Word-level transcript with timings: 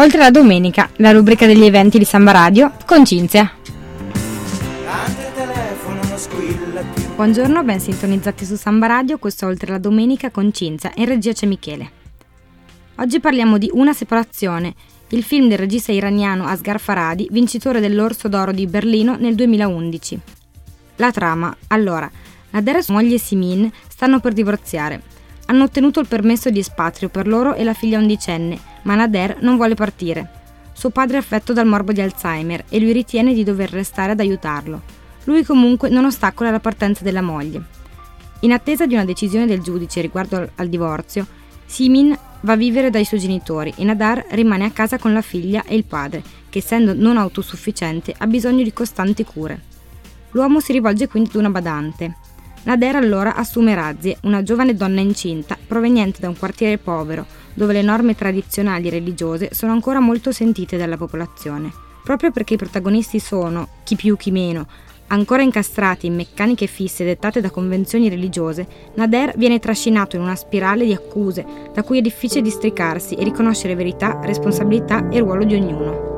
Oltre 0.00 0.18
la 0.18 0.30
domenica, 0.30 0.88
la 0.96 1.12
rubrica 1.12 1.44
degli 1.44 1.62
eventi 1.62 1.98
di 1.98 2.06
Samba 2.06 2.30
Radio 2.30 2.72
con 2.86 3.04
Cinzia. 3.04 3.52
Buongiorno, 7.16 7.62
ben 7.62 7.80
sintonizzati 7.80 8.46
su 8.46 8.56
Samba 8.56 8.86
Radio, 8.86 9.18
questo 9.18 9.44
Oltre 9.44 9.72
la 9.72 9.78
domenica 9.78 10.30
con 10.30 10.54
Cinzia, 10.54 10.90
in 10.94 11.04
regia 11.04 11.34
c'è 11.34 11.44
Michele. 11.44 11.90
Oggi 12.96 13.20
parliamo 13.20 13.58
di 13.58 13.68
Una 13.74 13.92
separazione, 13.92 14.72
il 15.08 15.22
film 15.22 15.48
del 15.48 15.58
regista 15.58 15.92
iraniano 15.92 16.46
Asghar 16.46 16.80
Faradi, 16.80 17.28
vincitore 17.30 17.80
dell'Orso 17.80 18.28
d'Oro 18.28 18.52
di 18.52 18.66
Berlino 18.66 19.16
nel 19.18 19.34
2011. 19.34 20.18
La 20.96 21.10
trama, 21.10 21.54
allora, 21.66 22.10
Nader 22.52 22.76
e 22.76 22.82
sua 22.82 22.94
moglie 22.94 23.18
Simin 23.18 23.70
stanno 23.86 24.18
per 24.18 24.32
divorziare. 24.32 25.02
Hanno 25.44 25.64
ottenuto 25.64 26.00
il 26.00 26.06
permesso 26.06 26.48
di 26.48 26.60
espatrio 26.60 27.10
per 27.10 27.28
loro 27.28 27.52
e 27.52 27.64
la 27.64 27.74
figlia 27.74 27.98
undicenne, 27.98 28.69
ma 28.82 28.94
Nader 28.94 29.38
non 29.40 29.56
vuole 29.56 29.74
partire. 29.74 30.38
Suo 30.72 30.90
padre 30.90 31.16
è 31.16 31.20
affetto 31.20 31.52
dal 31.52 31.66
morbo 31.66 31.92
di 31.92 32.00
Alzheimer 32.00 32.64
e 32.68 32.80
lui 32.80 32.92
ritiene 32.92 33.34
di 33.34 33.44
dover 33.44 33.70
restare 33.70 34.12
ad 34.12 34.20
aiutarlo. 34.20 34.80
Lui 35.24 35.44
comunque 35.44 35.88
non 35.90 36.06
ostacola 36.06 36.50
la 36.50 36.60
partenza 36.60 37.04
della 37.04 37.20
moglie. 37.20 37.62
In 38.40 38.52
attesa 38.52 38.86
di 38.86 38.94
una 38.94 39.04
decisione 39.04 39.46
del 39.46 39.60
giudice 39.60 40.00
riguardo 40.00 40.50
al, 40.54 40.68
divorzio, 40.68 41.26
Simin 41.66 42.16
va 42.40 42.52
a 42.54 42.56
vivere 42.56 42.88
dai 42.88 43.04
suoi 43.04 43.20
genitori 43.20 43.74
e 43.76 43.84
Nadar 43.84 44.24
rimane 44.30 44.64
a 44.64 44.70
casa 44.70 44.98
con 44.98 45.12
la 45.12 45.20
figlia 45.20 45.62
e 45.64 45.74
il 45.74 45.84
padre, 45.84 46.22
che 46.48 46.58
essendo 46.58 46.94
non 46.94 47.18
autosufficiente 47.18 48.14
ha 48.16 48.26
bisogno 48.26 48.62
di 48.62 48.72
costanti 48.72 49.24
cure. 49.24 49.60
L'uomo 50.30 50.60
si 50.60 50.72
rivolge 50.72 51.08
quindi 51.08 51.30
ad 51.30 51.36
una 51.36 51.50
badante. 51.50 52.16
Nader 52.62 52.96
allora 52.96 53.34
assume 53.34 53.74
Razie, 53.74 54.18
una 54.22 54.42
giovane 54.42 54.74
donna 54.74 55.00
incinta 55.00 55.58
proveniente 55.66 56.20
da 56.20 56.28
un 56.28 56.38
quartiere 56.38 56.78
povero, 56.78 57.26
dove 57.60 57.74
le 57.74 57.82
norme 57.82 58.14
tradizionali 58.14 58.88
religiose 58.88 59.50
sono 59.52 59.72
ancora 59.72 60.00
molto 60.00 60.32
sentite 60.32 60.78
dalla 60.78 60.96
popolazione. 60.96 61.70
Proprio 62.02 62.30
perché 62.30 62.54
i 62.54 62.56
protagonisti 62.56 63.18
sono, 63.18 63.68
chi 63.84 63.96
più 63.96 64.16
chi 64.16 64.30
meno, 64.30 64.66
ancora 65.08 65.42
incastrati 65.42 66.06
in 66.06 66.14
meccaniche 66.14 66.66
fisse 66.66 67.04
dettate 67.04 67.42
da 67.42 67.50
convenzioni 67.50 68.08
religiose, 68.08 68.66
Nader 68.94 69.34
viene 69.36 69.58
trascinato 69.58 70.16
in 70.16 70.22
una 70.22 70.36
spirale 70.36 70.86
di 70.86 70.94
accuse 70.94 71.44
da 71.74 71.82
cui 71.82 71.98
è 71.98 72.00
difficile 72.00 72.40
districarsi 72.40 73.14
e 73.16 73.24
riconoscere 73.24 73.74
verità, 73.74 74.18
responsabilità 74.22 75.10
e 75.10 75.18
ruolo 75.18 75.44
di 75.44 75.54
ognuno. 75.54 76.09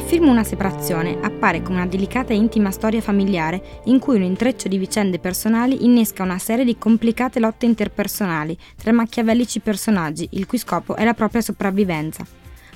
Film 0.00 0.28
Una 0.28 0.42
separazione 0.42 1.18
appare 1.20 1.60
come 1.60 1.76
una 1.76 1.86
delicata 1.86 2.32
e 2.32 2.36
intima 2.36 2.70
storia 2.70 3.02
familiare 3.02 3.80
in 3.84 3.98
cui 3.98 4.16
un 4.16 4.22
intreccio 4.22 4.68
di 4.68 4.78
vicende 4.78 5.18
personali 5.18 5.84
innesca 5.84 6.22
una 6.22 6.38
serie 6.38 6.64
di 6.64 6.78
complicate 6.78 7.40
lotte 7.40 7.66
interpersonali 7.66 8.56
tra 8.76 8.92
machiavellici 8.92 9.60
personaggi, 9.60 10.28
il 10.32 10.46
cui 10.46 10.56
scopo 10.56 10.96
è 10.96 11.04
la 11.04 11.14
propria 11.14 11.42
sopravvivenza. 11.42 12.24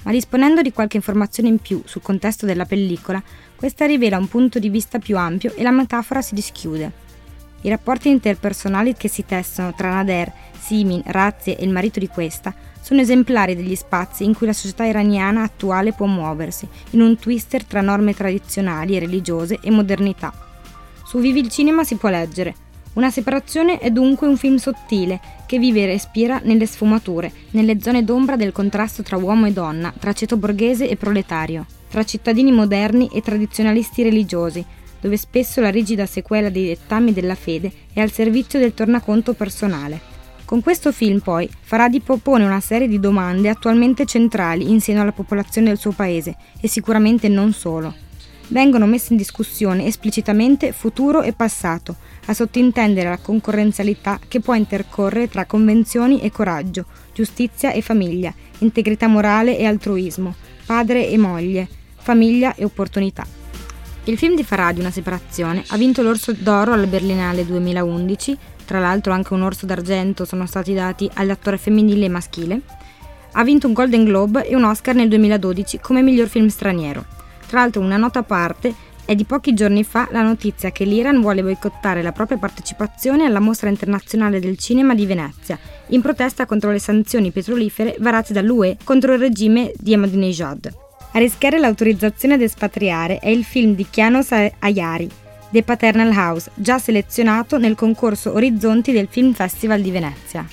Ma 0.02 0.10
disponendo 0.10 0.60
di 0.60 0.72
qualche 0.72 0.96
informazione 0.96 1.48
in 1.48 1.58
più 1.58 1.80
sul 1.86 2.02
contesto 2.02 2.44
della 2.44 2.66
pellicola, 2.66 3.22
questa 3.56 3.86
rivela 3.86 4.18
un 4.18 4.28
punto 4.28 4.58
di 4.58 4.68
vista 4.68 4.98
più 4.98 5.16
ampio 5.16 5.54
e 5.54 5.62
la 5.62 5.70
metafora 5.70 6.20
si 6.20 6.34
dischiude. 6.34 7.05
I 7.66 7.68
rapporti 7.68 8.08
interpersonali 8.08 8.94
che 8.94 9.08
si 9.08 9.24
tessono 9.24 9.74
tra 9.74 9.90
Nader, 9.90 10.32
Simin, 10.56 11.02
Razie 11.04 11.58
e 11.58 11.64
il 11.64 11.72
marito 11.72 11.98
di 11.98 12.06
questa 12.06 12.54
sono 12.80 13.00
esemplari 13.00 13.56
degli 13.56 13.74
spazi 13.74 14.22
in 14.22 14.36
cui 14.36 14.46
la 14.46 14.52
società 14.52 14.84
iraniana 14.84 15.42
attuale 15.42 15.92
può 15.92 16.06
muoversi, 16.06 16.68
in 16.90 17.00
un 17.00 17.18
twister 17.18 17.64
tra 17.64 17.80
norme 17.80 18.14
tradizionali 18.14 18.94
e 18.94 19.00
religiose 19.00 19.58
e 19.60 19.72
modernità. 19.72 20.32
Su 21.04 21.18
Vivi 21.18 21.40
il 21.40 21.48
cinema 21.48 21.82
si 21.82 21.96
può 21.96 22.08
leggere. 22.08 22.54
Una 22.92 23.10
separazione 23.10 23.80
è 23.80 23.90
dunque 23.90 24.28
un 24.28 24.36
film 24.36 24.58
sottile 24.58 25.18
che 25.44 25.58
vive 25.58 25.82
e 25.82 25.86
respira 25.86 26.40
nelle 26.44 26.66
sfumature, 26.66 27.32
nelle 27.50 27.80
zone 27.80 28.04
d'ombra 28.04 28.36
del 28.36 28.52
contrasto 28.52 29.02
tra 29.02 29.16
uomo 29.16 29.46
e 29.46 29.52
donna, 29.52 29.92
tra 29.98 30.12
ceto 30.12 30.36
borghese 30.36 30.88
e 30.88 30.94
proletario, 30.94 31.66
tra 31.90 32.04
cittadini 32.04 32.52
moderni 32.52 33.10
e 33.12 33.22
tradizionalisti 33.22 34.04
religiosi, 34.04 34.64
dove 35.00 35.16
spesso 35.16 35.60
la 35.60 35.70
rigida 35.70 36.06
sequela 36.06 36.48
dei 36.48 36.66
dettami 36.66 37.12
della 37.12 37.34
fede 37.34 37.72
è 37.92 38.00
al 38.00 38.10
servizio 38.10 38.58
del 38.58 38.74
tornaconto 38.74 39.34
personale. 39.34 40.14
Con 40.44 40.62
questo 40.62 40.92
film, 40.92 41.18
poi, 41.18 41.48
Faradi 41.60 42.00
propone 42.00 42.44
una 42.44 42.60
serie 42.60 42.86
di 42.86 43.00
domande 43.00 43.48
attualmente 43.48 44.06
centrali 44.06 44.70
in 44.70 44.80
seno 44.80 45.00
alla 45.02 45.12
popolazione 45.12 45.68
del 45.68 45.78
suo 45.78 45.90
paese 45.90 46.36
e 46.60 46.68
sicuramente 46.68 47.28
non 47.28 47.52
solo. 47.52 47.92
Vengono 48.48 48.86
messe 48.86 49.10
in 49.10 49.18
discussione 49.18 49.86
esplicitamente 49.86 50.70
futuro 50.70 51.22
e 51.22 51.32
passato, 51.32 51.96
a 52.26 52.32
sottintendere 52.32 53.08
la 53.08 53.18
concorrenzialità 53.18 54.20
che 54.28 54.38
può 54.38 54.54
intercorrere 54.54 55.28
tra 55.28 55.46
convenzioni 55.46 56.20
e 56.20 56.30
coraggio, 56.30 56.86
giustizia 57.12 57.72
e 57.72 57.80
famiglia, 57.80 58.32
integrità 58.58 59.08
morale 59.08 59.58
e 59.58 59.64
altruismo, 59.64 60.34
padre 60.64 61.08
e 61.08 61.18
moglie, 61.18 61.68
famiglia 61.96 62.54
e 62.54 62.64
opportunità. 62.64 63.26
Il 64.06 64.18
film 64.18 64.34
di 64.34 64.42
Faradi, 64.44 64.80
Una 64.80 64.90
separazione, 64.90 65.62
ha 65.68 65.76
vinto 65.76 66.02
l'Orso 66.02 66.32
d'Oro 66.32 66.72
alla 66.72 66.86
Berlinale 66.86 67.44
2011 67.44 68.38
tra 68.66 68.80
l'altro 68.80 69.12
anche 69.12 69.32
un 69.32 69.42
orso 69.42 69.64
d'argento 69.64 70.24
sono 70.24 70.44
stati 70.44 70.74
dati 70.74 71.08
all'attore 71.14 71.56
femminile 71.56 72.06
e 72.06 72.08
maschile, 72.08 72.60
ha 73.32 73.44
vinto 73.44 73.68
un 73.68 73.72
Golden 73.72 74.04
Globe 74.04 74.44
e 74.44 74.56
un 74.56 74.64
Oscar 74.64 74.96
nel 74.96 75.08
2012 75.08 75.78
come 75.80 76.02
miglior 76.02 76.26
film 76.26 76.48
straniero. 76.48 77.04
Tra 77.46 77.60
l'altro 77.60 77.80
una 77.80 77.96
nota 77.96 78.18
a 78.18 78.24
parte 78.24 78.74
è 79.04 79.14
di 79.14 79.24
pochi 79.24 79.54
giorni 79.54 79.84
fa 79.84 80.08
la 80.10 80.22
notizia 80.22 80.72
che 80.72 80.84
l'Iran 80.84 81.20
vuole 81.20 81.44
boicottare 81.44 82.02
la 82.02 82.10
propria 82.10 82.38
partecipazione 82.38 83.24
alla 83.24 83.38
Mostra 83.38 83.68
internazionale 83.68 84.40
del 84.40 84.58
cinema 84.58 84.96
di 84.96 85.06
Venezia, 85.06 85.56
in 85.90 86.02
protesta 86.02 86.44
contro 86.44 86.72
le 86.72 86.80
sanzioni 86.80 87.30
petrolifere 87.30 87.94
varate 88.00 88.32
dall'UE 88.32 88.78
contro 88.82 89.12
il 89.12 89.20
regime 89.20 89.70
di 89.76 89.94
Ahmadinejad. 89.94 90.85
A 91.12 91.18
rischiare 91.18 91.58
l'autorizzazione 91.58 92.34
ad 92.34 92.42
espatriare 92.42 93.18
è 93.18 93.28
il 93.28 93.44
film 93.44 93.74
di 93.74 93.86
Kianos 93.88 94.32
Ayari, 94.58 95.08
The 95.50 95.62
Paternal 95.62 96.10
House, 96.10 96.50
già 96.54 96.78
selezionato 96.78 97.58
nel 97.58 97.74
concorso 97.74 98.34
Orizzonti 98.34 98.92
del 98.92 99.08
Film 99.10 99.32
Festival 99.32 99.80
di 99.80 99.90
Venezia. 99.90 100.46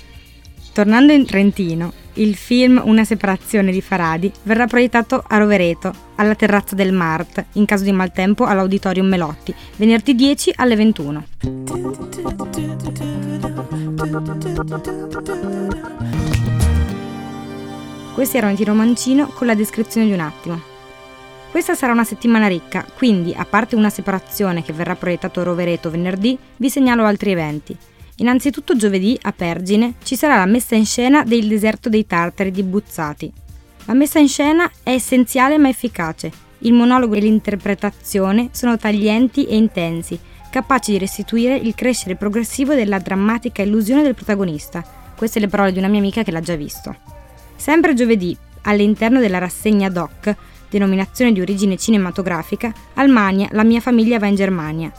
Tornando 0.72 1.12
in 1.14 1.26
Trentino, 1.26 1.94
il 2.14 2.36
film 2.36 2.82
Una 2.84 3.04
separazione 3.04 3.72
di 3.72 3.82
Faradi 3.82 4.32
verrà 4.44 4.66
proiettato 4.66 5.24
a 5.28 5.38
Rovereto, 5.38 5.94
alla 6.16 6.36
terrazza 6.36 6.76
del 6.76 6.94
Mart, 6.94 7.46
in 7.54 7.66
caso 7.66 7.84
di 7.84 7.92
maltempo 7.92 8.46
all'Auditorium 8.46 9.08
Melotti, 9.08 9.54
venerdì 9.76 10.16
10 10.16 10.54
alle 10.56 10.76
21. 10.76 11.26
Questi 18.14 18.38
erano 18.38 18.56
Tiro 18.56 18.76
Mancino 18.76 19.26
con 19.28 19.48
la 19.48 19.56
descrizione 19.56 20.06
di 20.06 20.14
un 20.14 20.20
attimo. 20.20 20.62
Questa 21.50 21.74
sarà 21.74 21.94
una 21.94 22.04
settimana 22.04 22.46
ricca, 22.48 22.86
quindi, 22.96 23.34
a 23.36 23.44
parte 23.44 23.76
una 23.76 23.90
separazione 23.90 24.62
che 24.62 24.72
verrà 24.72 24.96
proiettato 24.96 25.40
a 25.40 25.44
Rovereto 25.44 25.90
venerdì, 25.90 26.38
vi 26.58 26.70
segnalo 26.70 27.06
altri 27.06 27.32
eventi. 27.32 27.76
Innanzitutto 28.18 28.76
giovedì, 28.76 29.18
a 29.24 29.32
Pergine, 29.32 29.96
ci 30.04 30.16
sarà 30.16 30.38
la 30.38 30.46
messa 30.46 30.76
in 30.76 30.86
scena 30.86 31.24
del 31.24 31.48
deserto 31.48 31.90
dei 31.90 32.06
Tartari 32.06 32.52
di 32.52 32.62
Buzzati. 32.62 33.34
La 33.86 33.94
messa 33.94 34.20
in 34.20 34.28
scena 34.28 34.70
è 34.84 34.92
essenziale 34.92 35.58
ma 35.58 35.70
efficace. 35.70 36.32
Il 36.60 36.74
monologo 36.74 37.16
e 37.16 37.20
l'interpretazione 37.20 38.50
sono 38.52 38.78
taglienti 38.78 39.46
e 39.46 39.56
intensi, 39.56 40.20
capaci 40.52 40.92
di 40.92 41.00
restituire 41.00 41.56
il 41.56 41.74
crescere 41.74 42.16
progressivo 42.16 42.76
della 42.76 43.00
drammatica 43.00 43.64
illusione 43.64 44.04
del 44.04 44.14
protagonista. 44.14 44.84
Queste 45.18 45.40
le 45.40 45.48
parole 45.48 45.72
di 45.72 45.80
una 45.80 45.88
mia 45.88 46.00
amica 46.00 46.22
che 46.22 46.32
l'ha 46.32 46.42
già 46.42 46.56
visto. 46.56 47.13
Sempre 47.64 47.94
giovedì, 47.94 48.36
all'interno 48.64 49.22
della 49.22 49.38
rassegna 49.38 49.90
DOC, 49.90 50.36
denominazione 50.70 51.32
di 51.32 51.40
origine 51.40 51.78
cinematografica, 51.78 52.74
Almania, 52.96 53.48
la 53.52 53.64
mia 53.64 53.80
famiglia 53.80 54.20
va 54.20 54.28
in 54.28 54.36
Germania. 54.36 54.92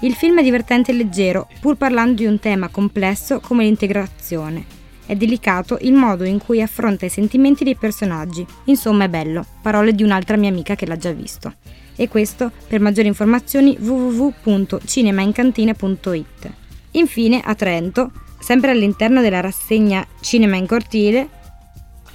Il 0.00 0.14
film 0.14 0.38
è 0.38 0.42
divertente 0.42 0.92
e 0.92 0.94
leggero, 0.94 1.46
pur 1.60 1.76
parlando 1.76 2.14
di 2.14 2.24
un 2.24 2.40
tema 2.40 2.68
complesso 2.68 3.40
come 3.40 3.64
l'integrazione. 3.64 4.64
È 5.04 5.14
delicato 5.14 5.76
il 5.82 5.92
modo 5.92 6.24
in 6.24 6.38
cui 6.38 6.62
affronta 6.62 7.04
i 7.04 7.10
sentimenti 7.10 7.64
dei 7.64 7.76
personaggi. 7.76 8.46
Insomma, 8.64 9.04
è 9.04 9.10
bello. 9.10 9.44
Parole 9.60 9.94
di 9.94 10.02
un'altra 10.02 10.38
mia 10.38 10.48
amica 10.48 10.76
che 10.76 10.86
l'ha 10.86 10.96
già 10.96 11.12
visto. 11.12 11.52
E 11.96 12.08
questo 12.08 12.50
per 12.66 12.80
maggiori 12.80 13.08
informazioni 13.08 13.76
www.cinemaincantina.it. 13.78 16.50
Infine, 16.92 17.42
a 17.44 17.54
Trento, 17.54 18.10
sempre 18.40 18.70
all'interno 18.70 19.20
della 19.20 19.40
rassegna 19.40 20.02
Cinema 20.20 20.56
in 20.56 20.66
cortile, 20.66 21.28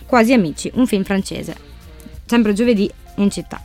Quasi 0.05 0.33
Amici, 0.33 0.71
un 0.75 0.87
film 0.87 1.03
francese 1.03 1.73
sempre 2.25 2.53
giovedì 2.53 2.89
in 3.15 3.29
città. 3.29 3.61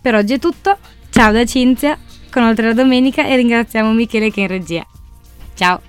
Per 0.00 0.14
oggi 0.14 0.34
è 0.34 0.38
tutto, 0.38 0.78
ciao 1.10 1.32
da 1.32 1.44
Cinzia, 1.44 1.98
con 2.30 2.42
oltre 2.42 2.66
la 2.66 2.74
domenica 2.74 3.26
e 3.26 3.36
ringraziamo 3.36 3.92
Michele 3.92 4.30
che 4.30 4.40
è 4.40 4.42
in 4.42 4.48
regia. 4.48 4.86
Ciao! 5.54 5.87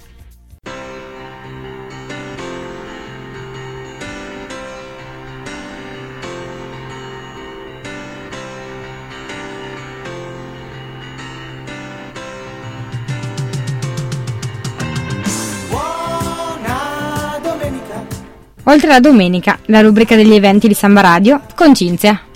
Oltre 18.70 18.90
alla 18.92 19.00
domenica, 19.00 19.58
la 19.66 19.82
rubrica 19.82 20.16
degli 20.16 20.36
eventi 20.36 20.68
di 20.68 20.76
Samba 20.76 21.02
Radio 21.02 21.42
con 21.56 21.74
Cinzia. 21.74 22.29